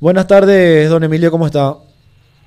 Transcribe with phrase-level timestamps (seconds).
[0.00, 1.74] Buenas tardes, don Emilio, ¿cómo está?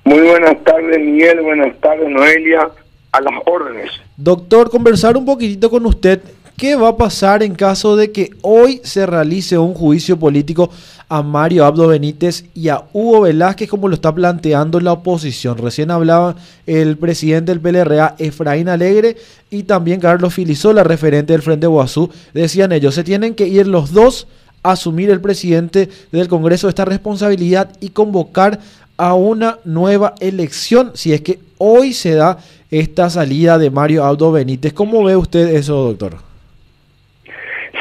[0.02, 1.40] Muy buenas tardes, Miguel.
[1.40, 2.68] Buenas tardes, Noelia.
[3.12, 3.92] A las órdenes.
[4.16, 6.20] Doctor, conversar un poquitito con usted.
[6.56, 10.68] ¿Qué va a pasar en caso de que hoy se realice un juicio político
[11.08, 15.56] a Mario Abdo Benítez y a Hugo Velázquez como lo está planteando la oposición?
[15.56, 16.34] Recién hablaba
[16.66, 19.16] el presidente del PLRA, Efraín Alegre,
[19.48, 22.10] y también Carlos Filisola, referente del Frente Guazú.
[22.32, 24.26] Decían ellos, se tienen que ir los dos
[24.64, 28.58] asumir el presidente del Congreso esta responsabilidad y convocar
[28.96, 32.38] a una nueva elección si es que hoy se da
[32.70, 34.72] esta salida de Mario Abdo Benítez.
[34.72, 36.16] ¿Cómo ve usted eso, doctor?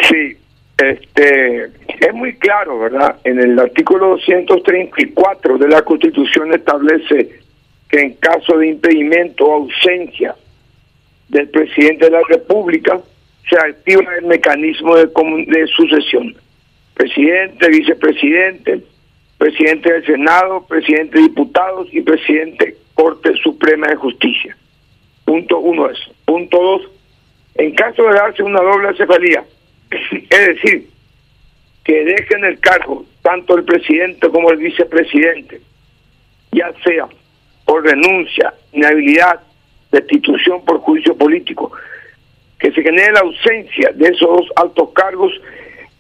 [0.10, 0.38] Sí,
[0.78, 3.16] este, es muy claro, ¿verdad?
[3.24, 7.40] En el artículo 234 de la Constitución establece
[7.90, 10.36] que en caso de impedimento o ausencia
[11.30, 13.00] del presidente de la República,
[13.50, 16.36] se activa el mecanismo de, de sucesión.
[16.94, 18.84] Presidente, vicepresidente,
[19.38, 24.56] presidente del Senado, presidente de diputados y presidente Corte Suprema de Justicia.
[25.26, 25.98] Punto uno es.
[26.26, 26.82] Punto dos,
[27.56, 29.44] en caso de darse una doble cefalía,
[30.30, 30.88] es decir,
[31.84, 35.62] que dejen el cargo tanto el presidente como el vicepresidente,
[36.52, 37.08] ya sea
[37.66, 39.42] por renuncia, inhabilidad,
[39.92, 41.72] destitución por juicio político,
[42.60, 45.34] que se genere la ausencia de esos dos altos cargos,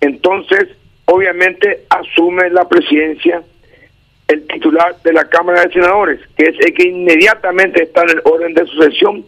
[0.01, 0.69] entonces
[1.13, 3.43] obviamente asume la presidencia
[4.27, 8.21] el titular de la Cámara de Senadores, que es el que inmediatamente está en el
[8.23, 9.23] orden de sucesión,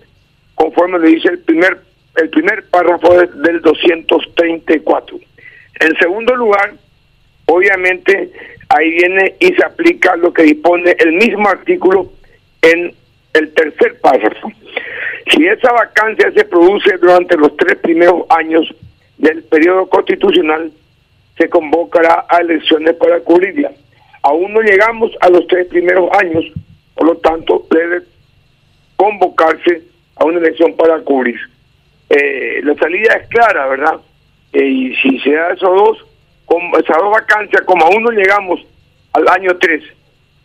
[0.55, 1.77] conforme le dice el primer
[2.15, 5.19] el primer párrafo del 234.
[5.81, 6.73] En segundo lugar,
[7.45, 8.31] obviamente
[8.69, 12.09] ahí viene y se aplica lo que dispone el mismo artículo
[12.61, 12.93] en
[13.33, 14.49] el tercer párrafo.
[15.29, 18.73] Si esa vacancia se produce durante los tres primeros años
[19.17, 20.71] del periodo constitucional,
[21.37, 23.71] se convocará a elecciones para cubrirla.
[24.21, 26.45] Aún no llegamos a los tres primeros años,
[26.93, 28.01] por lo tanto debe
[28.95, 29.83] convocarse
[30.15, 31.39] a una elección para cubrir
[32.09, 33.99] eh, la salida es clara, ¿verdad?
[34.53, 36.05] Eh, y si se da esos dos,
[36.45, 38.65] con esas dos vacancias, como aún no llegamos
[39.13, 39.83] al año 3,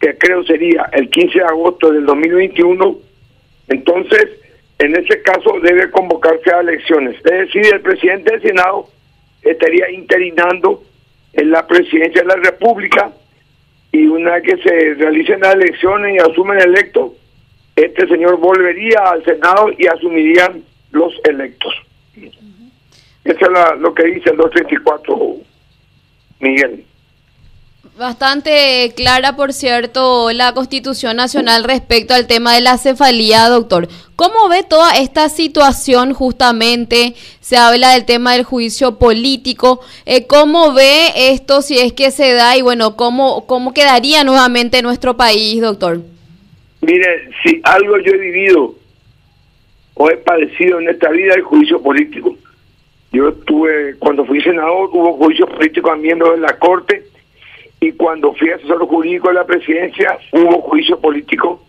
[0.00, 2.96] que creo sería el 15 de agosto del 2021,
[3.68, 4.28] entonces
[4.78, 7.16] en ese caso debe convocarse a elecciones.
[7.16, 8.88] Es decir, el presidente del Senado
[9.42, 10.82] estaría interinando
[11.32, 13.12] en la presidencia de la República
[13.92, 17.14] y una vez que se realicen las elecciones y asumen electo,
[17.76, 21.74] este señor volvería al Senado y asumirían los electos.
[23.24, 25.36] Eso es lo que dice el 234,
[26.40, 26.84] Miguel.
[28.00, 33.88] Bastante clara, por cierto, la Constitución Nacional respecto al tema de la cefalía, doctor.
[34.16, 37.12] ¿Cómo ve toda esta situación justamente?
[37.40, 39.82] Se habla del tema del juicio político.
[40.06, 44.80] Eh, ¿Cómo ve esto si es que se da y bueno, cómo, cómo quedaría nuevamente
[44.80, 46.00] nuestro país, doctor?
[46.80, 48.76] Mire, si algo yo he vivido
[49.92, 52.34] o he padecido en esta vida el juicio político.
[53.12, 57.09] Yo estuve, cuando fui senador, hubo juicio político a miembros de la Corte
[57.80, 61.64] y cuando fui asesor jurídico de la presidencia, hubo juicio político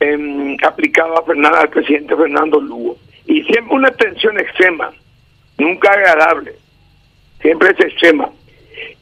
[0.00, 2.96] eh, aplicado a Fernando, al presidente Fernando Lugo.
[3.26, 4.92] Y siempre una tensión extrema,
[5.56, 6.54] nunca agradable,
[7.40, 8.28] siempre es extrema.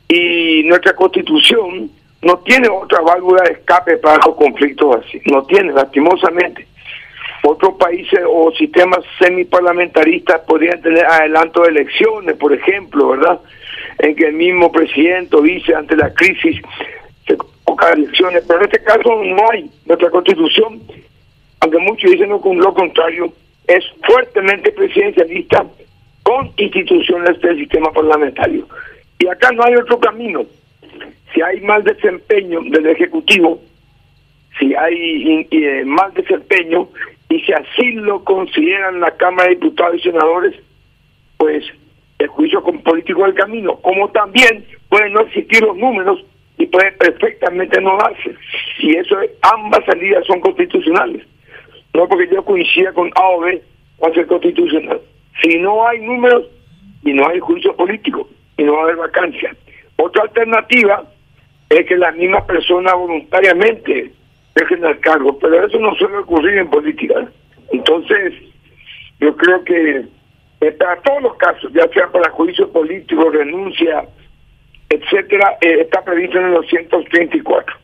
[0.09, 1.91] Y nuestra constitución
[2.21, 6.67] no tiene otra válvula de escape para los conflictos así, no tiene, lastimosamente.
[7.51, 13.41] Otros países o sistemas semiparlamentaristas podrían tener adelanto de elecciones, por ejemplo, ¿verdad?
[14.01, 16.61] En que el mismo presidente dice ante la crisis
[17.27, 19.71] se convoca elecciones, pero en este caso no hay.
[19.87, 20.83] Nuestra constitución,
[21.61, 23.33] aunque muchos dicen lo contrario,
[23.67, 25.65] es fuertemente presidencialista
[26.25, 28.69] con instituciones del sistema parlamentario.
[29.21, 30.45] Y acá no hay otro camino.
[31.33, 33.59] Si hay mal desempeño del Ejecutivo,
[34.59, 36.91] si hay eh, mal desempeño
[37.31, 40.55] y si así lo consideran la Cámara de Diputados y Senadores,
[41.37, 41.65] pues
[42.19, 46.25] el juicio con político del camino, como también pueden no existir los números
[46.56, 48.35] y puede perfectamente no darse.
[48.79, 51.25] Y eso ambas salidas son constitucionales.
[51.94, 53.62] No porque yo coincida con A o B
[54.03, 55.00] va a ser constitucional.
[55.43, 56.47] Si no hay números
[57.05, 59.55] y no hay juicio político y no va a haber vacancia.
[59.97, 61.05] Otra alternativa
[61.69, 64.12] es que la misma persona voluntariamente
[64.58, 67.28] dejen el cargo, pero eso no suele ocurrir en política.
[67.70, 68.34] Entonces,
[69.20, 70.06] yo creo que
[70.78, 74.05] para todos los casos, ya sea para juicio político, renuncia,
[74.88, 77.76] etcétera, eh, está previsto en el 234.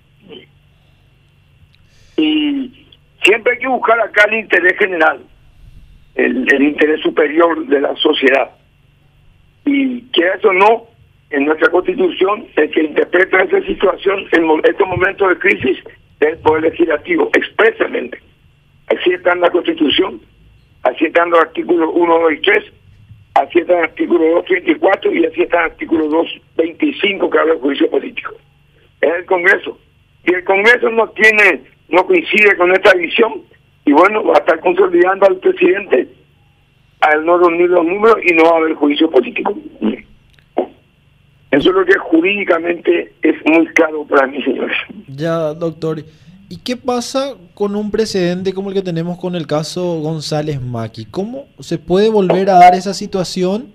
[2.17, 2.87] Y
[3.23, 5.21] siempre hay que buscar acá el interés general,
[6.15, 8.51] el, interés superior de la sociedad.
[9.65, 10.87] Y que eso no,
[11.31, 15.79] en nuestra constitución, el que interpreta esa situación en estos momentos de crisis
[16.27, 18.19] es el Poder Legislativo, expresamente.
[18.89, 20.21] Así está en la constitución,
[20.83, 22.65] así está en los artículos 1, 2 y 3,
[23.35, 27.53] así está en el artículo 234 y así está en el artículo 225 que habla
[27.55, 28.35] del juicio político.
[29.01, 29.79] Es el Congreso.
[30.27, 33.43] Y el Congreso no tiene, no coincide con esta visión,
[33.87, 36.09] y bueno, va a estar consolidando al presidente
[37.01, 39.55] al no reunir los números y no va a haber juicio político.
[41.55, 44.77] Eso es lo que jurídicamente es muy claro para mí, señores.
[45.07, 45.99] Ya, doctor.
[46.49, 51.05] ¿Y qué pasa con un precedente como el que tenemos con el caso González Maki?
[51.05, 53.73] ¿Cómo se puede volver a dar esa situación?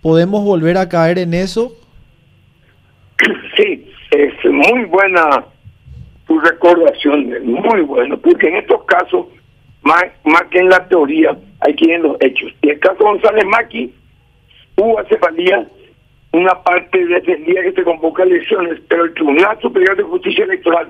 [0.00, 1.76] ¿Podemos volver a caer en eso?
[3.54, 5.44] Sí, es muy buena
[6.26, 9.26] tu recordación, muy bueno, porque en estos casos,
[9.82, 12.50] más, más que en la teoría, hay que ir en los hechos.
[12.62, 13.92] Y el caso González Maki,
[14.76, 15.68] hubo acefalía
[16.32, 20.88] una parte defendía que se convoca elecciones, pero el Tribunal Superior de Justicia Electoral,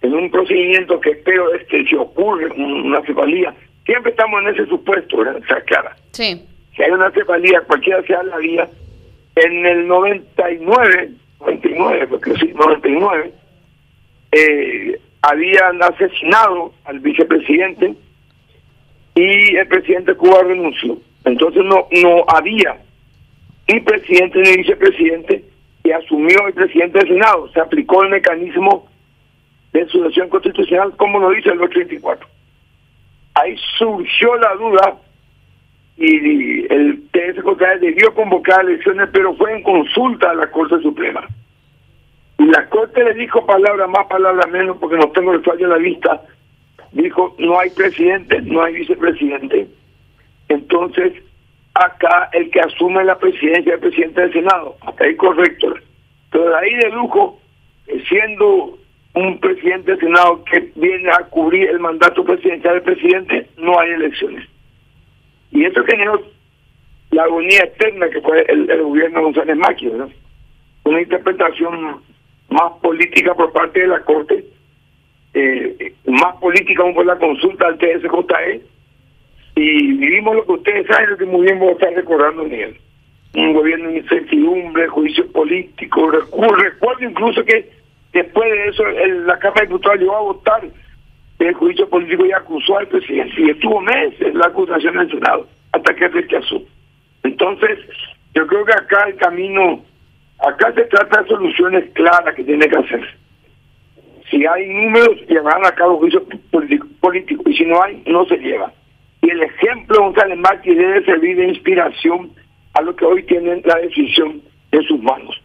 [0.00, 3.54] en un procedimiento que espero es que se ocurre una cefalía,
[3.84, 5.36] siempre estamos en ese supuesto, ¿verdad?
[5.36, 5.96] O clara.
[6.12, 6.42] Sí.
[6.74, 8.68] Si hay una cefalía, cualquiera sea la vía,
[9.36, 11.10] en el 99,
[11.40, 13.32] 99, porque sí, 99,
[14.32, 17.94] eh, habían asesinado al vicepresidente
[19.14, 20.98] y el presidente Cuba renunció.
[21.24, 22.78] Entonces no no había
[23.68, 25.44] ni presidente ni vicepresidente,
[25.84, 27.48] y asumió el presidente del Senado.
[27.52, 28.88] Se aplicó el mecanismo
[29.72, 32.28] de sucesión constitucional, como lo dice el 234.
[33.34, 34.98] Ahí surgió la duda
[35.98, 41.26] y el TSJ debió convocar elecciones, pero fue en consulta a la Corte Suprema.
[42.38, 45.70] Y la Corte le dijo palabras más, palabras menos, porque no tengo el fallo a
[45.70, 46.22] la vista.
[46.92, 49.68] Dijo, no hay presidente, no hay vicepresidente.
[50.48, 51.12] Entonces,
[51.84, 54.76] acá el que asume la presidencia el presidente del Senado.
[54.82, 55.74] Hasta ahí correcto.
[56.30, 57.40] Pero de ahí de lujo,
[58.08, 58.78] siendo
[59.14, 63.90] un presidente del Senado que viene a cubrir el mandato presidencial del presidente, no hay
[63.90, 64.46] elecciones.
[65.52, 66.20] Y esto generó
[67.10, 69.90] la agonía externa que fue el, gobierno de González Macchi,
[70.84, 72.02] Una interpretación
[72.50, 74.44] más política por parte de la Corte,
[75.34, 78.62] eh, más política aún por la consulta al TSJE,
[79.56, 82.76] y vivimos lo que ustedes saben, lo que muy bien vos estás recordando, Miguel.
[83.34, 86.10] Un gobierno de incertidumbre, juicio político.
[86.10, 87.70] Recuerdo incluso que
[88.12, 88.82] después de eso
[89.24, 90.62] la Cámara de Diputados llegó a votar
[91.38, 93.34] el juicio político y acusó al presidente.
[93.38, 96.62] Y estuvo meses la acusación en el Senado hasta que rechazó.
[97.22, 97.78] Entonces,
[98.34, 99.82] yo creo que acá el camino,
[100.46, 103.16] acá se trata de soluciones claras que tiene que hacer.
[104.30, 106.24] Si hay números, llevarán a cabo juicios
[107.00, 107.46] políticos.
[107.46, 108.72] Y si no hay, no se llevan.
[109.36, 112.30] El ejemplo de González Márquez debe servir de inspiración
[112.72, 114.40] a lo que hoy tienen la decisión
[114.72, 115.36] en sus manos,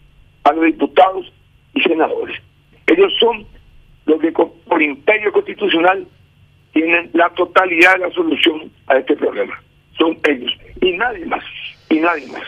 [0.45, 1.29] a los diputados
[1.73, 2.39] y senadores.
[2.87, 3.45] Ellos son
[4.05, 6.07] los que por imperio constitucional
[6.71, 9.61] tienen la totalidad de la solución a este problema.
[9.97, 11.43] Son ellos y nadie más,
[11.89, 12.43] y nadie más.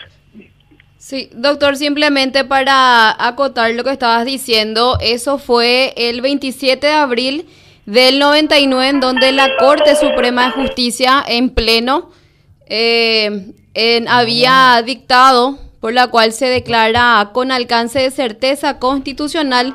[0.96, 7.44] Sí, doctor, simplemente para acotar lo que estabas diciendo, eso fue el 27 de abril
[7.86, 12.10] del 99 en donde la Corte Suprema de Justicia en pleno
[12.66, 13.52] eh,
[14.08, 19.74] había dictado por la cual se declara con alcance de certeza constitucional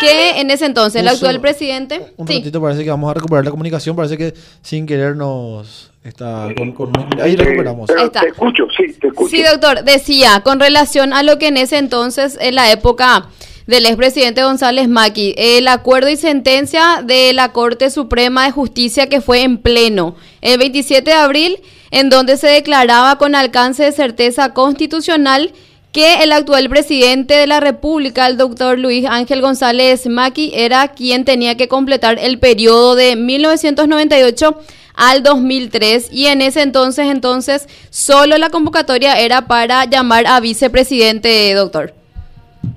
[0.00, 2.14] que en ese entonces el actual presidente...
[2.16, 6.48] Un ratito parece que vamos a recuperar la comunicación, parece que sin querer nos está
[6.56, 6.74] con...
[7.20, 7.90] ahí recuperamos.
[7.90, 9.28] Te escucho, sí, te escucho.
[9.28, 13.28] Sí, doctor, decía, con relación a lo que en ese entonces, en la época
[13.70, 15.34] del expresidente González Maki.
[15.38, 20.58] El acuerdo y sentencia de la Corte Suprema de Justicia que fue en pleno el
[20.58, 21.60] 27 de abril,
[21.92, 25.52] en donde se declaraba con alcance de certeza constitucional
[25.92, 31.24] que el actual presidente de la República, el doctor Luis Ángel González Maki, era quien
[31.24, 34.58] tenía que completar el periodo de 1998
[34.94, 41.54] al 2003 y en ese entonces entonces solo la convocatoria era para llamar a vicepresidente,
[41.54, 41.99] doctor.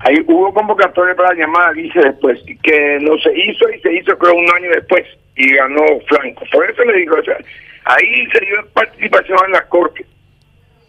[0.00, 4.16] Ahí hubo convocatoria para llamar a vice después, que no se hizo y se hizo
[4.18, 5.04] creo un año después
[5.36, 6.44] y ganó Franco.
[6.52, 7.36] Por eso le digo, o sea,
[7.84, 10.04] ahí se dio participación en la corte.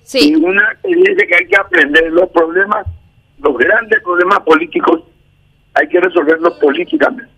[0.04, 0.32] Sí.
[0.32, 2.86] Y una experiencia que hay que aprender los problemas,
[3.42, 5.04] los grandes problemas políticos,
[5.74, 7.32] hay que resolverlos políticamente.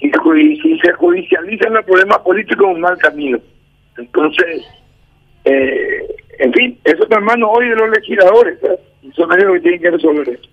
[0.00, 0.10] Y
[0.60, 3.38] si se judicializan los problemas políticos, es un mal camino.
[3.96, 4.64] Entonces,
[5.44, 6.06] eh,
[6.38, 8.58] en fin, eso es hermano hoy de los legisladores.
[8.64, 8.78] ¿eh?
[9.14, 10.50] Son ellos que tienen que resolver eso.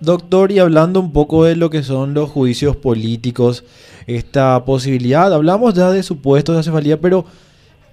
[0.00, 3.64] Doctor, y hablando un poco de lo que son los juicios políticos,
[4.06, 7.24] esta posibilidad, hablamos ya de supuestos de acefalía, pero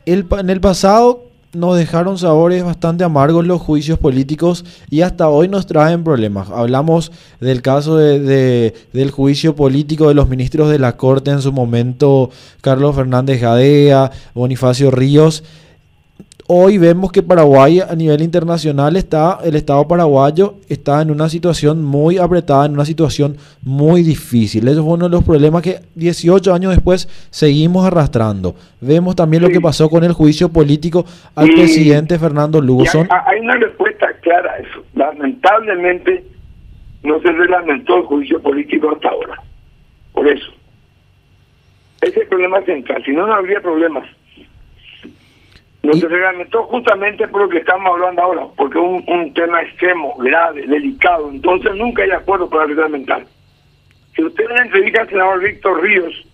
[0.06, 5.48] el, en el pasado nos dejaron sabores bastante amargos los juicios políticos y hasta hoy
[5.48, 6.50] nos traen problemas.
[6.50, 11.52] Hablamos del caso de, del juicio político de los ministros de la Corte en su
[11.52, 12.30] momento,
[12.62, 15.44] Carlos Fernández Gadea, Bonifacio Ríos
[16.54, 21.82] hoy vemos que Paraguay a nivel internacional está, el Estado paraguayo está en una situación
[21.82, 24.68] muy apretada, en una situación muy difícil.
[24.68, 28.54] Eso fue uno de los problemas que 18 años después seguimos arrastrando.
[28.82, 31.06] Vemos también lo que pasó con el juicio político
[31.36, 32.84] al presidente Fernando Lugo.
[33.26, 34.84] Hay una respuesta clara a eso.
[34.94, 36.26] Lamentablemente
[37.04, 39.42] no se reglamentó el juicio político hasta ahora.
[40.12, 40.52] Por eso.
[42.02, 43.02] Ese es el problema central.
[43.06, 44.04] Si no, no habría problemas.
[45.84, 50.16] No se reglamentó justamente por lo que estamos hablando ahora, porque es un, tema extremo,
[50.18, 51.30] grave, delicado.
[51.32, 53.26] Entonces nunca hay acuerdo para reglamentar.
[54.16, 56.28] Si usted le entrevista al senador Víctor Ríos,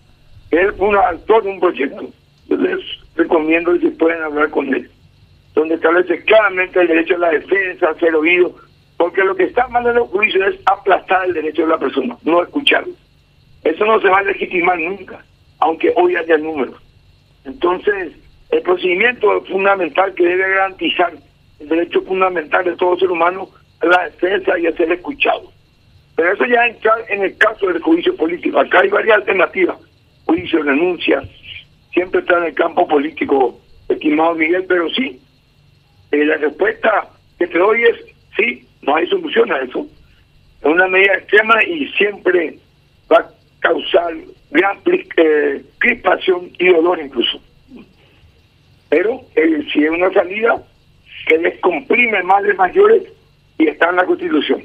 [0.50, 2.08] que es un actor de un proyecto,
[2.48, 2.78] yo les
[3.16, 4.90] recomiendo que se pueden hablar con él,
[5.54, 8.54] donde establece claramente el derecho a la defensa, a ser oído,
[8.98, 12.16] porque lo que está mal en el juicio es aplastar el derecho de la persona,
[12.22, 12.92] no escucharlo.
[13.64, 15.24] Eso no se va a legitimar nunca,
[15.60, 16.76] aunque hoy haya números.
[17.44, 18.12] Entonces,
[18.50, 21.12] el procedimiento fundamental que debe garantizar
[21.60, 23.48] el derecho fundamental de todo ser humano
[23.80, 25.52] a la defensa y a ser escuchado.
[26.16, 28.58] Pero eso ya entra en el caso del juicio político.
[28.58, 29.76] Acá hay varias alternativas.
[30.24, 31.22] Juicio, renuncia,
[31.92, 35.20] siempre está en el campo político, estimado Miguel, pero sí,
[36.10, 37.96] eh, la respuesta que te doy es
[38.36, 39.86] sí, no hay solución a eso.
[40.60, 42.58] Es una medida extrema y siempre
[43.10, 44.14] va a causar
[44.50, 44.78] gran
[45.16, 47.40] eh, crispación y dolor incluso
[48.88, 50.62] pero eh, si es una salida
[51.26, 53.02] que descomprime males mayores
[53.58, 54.62] y está en la Constitución.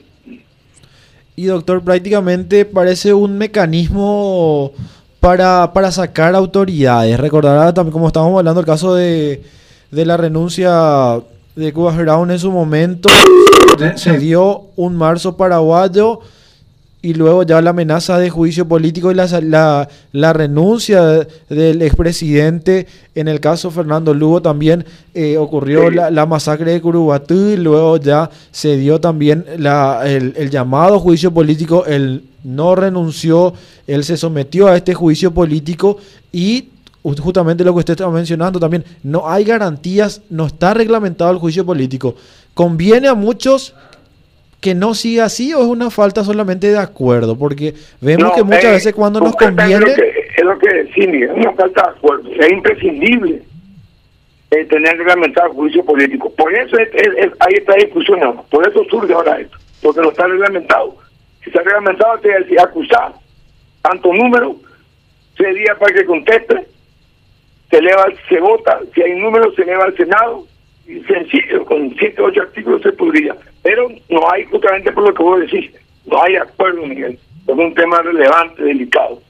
[1.35, 4.71] Y doctor, prácticamente parece un mecanismo
[5.19, 7.19] para, para sacar autoridades.
[7.19, 9.41] Recordará también, como estábamos hablando, el caso de,
[9.89, 11.21] de la renuncia
[11.55, 13.09] de Cuba Brown en su momento.
[13.95, 16.19] Se dio un marzo paraguayo
[17.03, 22.87] y luego ya la amenaza de juicio político y la, la, la renuncia del expresidente.
[23.13, 27.97] En el caso Fernando Lugo también eh, ocurrió la, la, masacre de Curubatú y luego
[27.97, 31.85] ya se dio también la, el, el, llamado juicio político.
[31.85, 33.53] Él no renunció,
[33.85, 35.97] él se sometió a este juicio político
[36.31, 36.69] y
[37.03, 41.65] justamente lo que usted está mencionando también, no hay garantías, no está reglamentado el juicio
[41.65, 42.15] político.
[42.53, 43.73] Conviene a muchos
[44.63, 47.37] que no siga así o es una falta solamente de acuerdo?
[47.37, 49.91] Porque vemos que muchas eh, veces cuando nos conviene...
[50.35, 52.29] Es lo que, sí, es una falta de acuerdo.
[52.31, 53.41] Es imprescindible
[54.51, 56.33] eh, tener reglamentado el juicio político.
[56.33, 56.89] Por eso es,
[57.39, 60.95] ahí está discusión, por eso surge ahora esto, porque no está reglamentado.
[61.43, 63.13] Si está reglamentado, te decir acusar,
[63.81, 64.55] tanto número,
[65.35, 66.67] sería para que conteste,
[67.69, 70.45] se eleva, se vota, si hay números, se eleva al Senado,
[70.85, 73.35] sencillo, con siete o ocho artículos se podría.
[73.61, 75.71] Pero no hay, justamente por lo que vos decís,
[76.05, 77.17] no hay acuerdo, Miguel.
[77.47, 79.21] Es un tema relevante, delicado.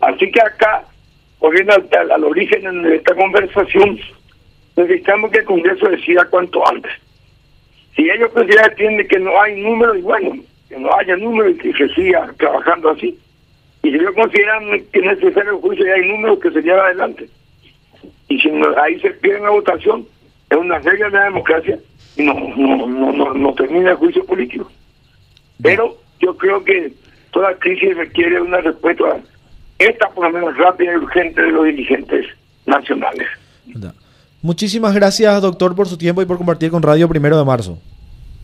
[0.00, 0.84] Así que acá,
[1.38, 3.98] volviendo al, origen de esta conversación,
[4.76, 6.92] necesitamos que el Congreso decida cuanto antes.
[7.94, 10.36] Si ellos consideran que no hay número, y bueno,
[10.68, 13.18] que no haya número y que se siga trabajando así.
[13.82, 16.86] Y si ellos consideran que es necesario el juicio y hay números, que se lleva
[16.86, 17.28] adelante.
[18.28, 20.06] Y si ahí se pierde la votación,
[20.52, 21.78] es una regla de la democracia
[22.16, 24.70] y no, no, no, no, termina el juicio político.
[25.62, 26.92] Pero yo creo que
[27.30, 29.16] toda crisis requiere una respuesta,
[29.78, 32.26] esta por lo menos rápida y urgente de los dirigentes
[32.66, 33.26] nacionales.
[34.42, 37.78] Muchísimas gracias, doctor, por su tiempo y por compartir con Radio Primero de Marzo.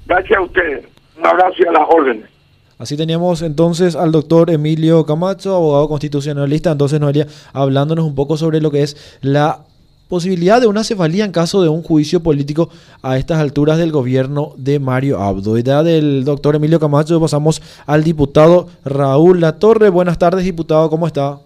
[0.07, 0.85] Gracias a ustedes.
[1.19, 2.31] Un abrazo y a las órdenes.
[2.79, 8.61] Así teníamos entonces al doctor Emilio Camacho, abogado constitucionalista, entonces Noelia, hablándonos un poco sobre
[8.61, 9.65] lo que es la
[10.09, 12.71] posibilidad de una cefalía en caso de un juicio político
[13.03, 15.59] a estas alturas del gobierno de Mario Abdo.
[15.59, 19.91] Ya del doctor Emilio Camacho pasamos al diputado Raúl Latorre.
[19.91, 21.39] Buenas tardes, diputado, ¿cómo está?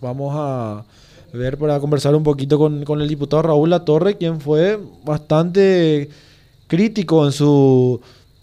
[0.00, 0.84] Vamos a
[1.32, 6.08] ver para conversar un poquito con, con el diputado Raúl Latorre, quien fue bastante
[6.68, 8.00] crítico en su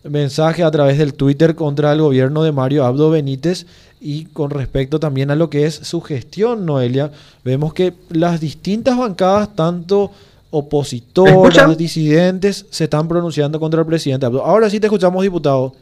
[0.10, 3.66] mensaje a través del Twitter contra el gobierno de Mario Abdo Benítez
[4.00, 7.12] y con respecto también a lo que es su gestión, Noelia.
[7.44, 10.12] Vemos que las distintas bancadas, tanto
[10.52, 14.44] opositores, disidentes, se están pronunciando contra el presidente Abdo.
[14.44, 15.74] Ahora sí te escuchamos, diputado.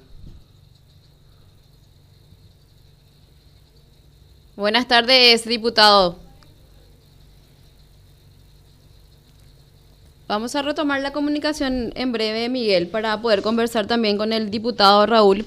[4.56, 6.23] Buenas tardes, diputado.
[10.28, 15.06] Vamos a retomar la comunicación en breve, Miguel, para poder conversar también con el diputado
[15.06, 15.46] Raúl.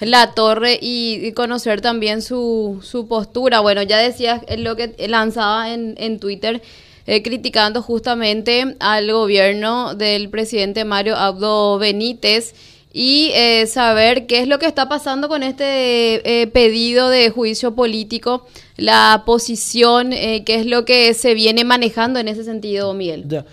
[0.00, 3.60] La Torre y, conocer también su, su postura.
[3.60, 6.62] Bueno, ya decías lo que lanzaba en, en Twitter.
[7.10, 12.52] Eh, criticando justamente al gobierno del presidente Mario Abdo Benítez
[12.92, 17.74] y eh, saber qué es lo que está pasando con este eh, pedido de juicio
[17.74, 23.44] político, la posición, eh, qué es lo que se viene manejando en ese sentido, Miguel.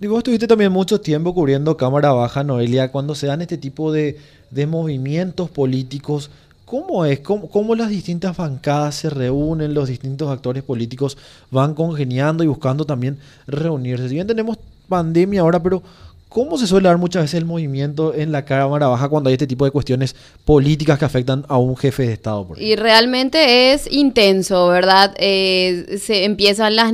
[0.00, 3.92] Y vos estuviste también mucho tiempo cubriendo Cámara Baja, Noelia, cuando se dan este tipo
[3.92, 4.18] de,
[4.50, 6.30] de movimientos políticos.
[6.64, 7.20] ¿Cómo es?
[7.20, 9.72] ¿Cómo, ¿Cómo, las distintas bancadas se reúnen?
[9.72, 11.16] Los distintos actores políticos
[11.50, 14.08] van congeniando y buscando también reunirse.
[14.08, 14.58] Si bien tenemos
[14.88, 15.82] pandemia ahora, pero
[16.34, 19.46] ¿Cómo se suele dar muchas veces el movimiento en la Cámara Baja cuando hay este
[19.46, 22.48] tipo de cuestiones políticas que afectan a un jefe de Estado?
[22.56, 25.14] y realmente es intenso, ¿verdad?
[25.16, 26.92] Eh, se empiezan las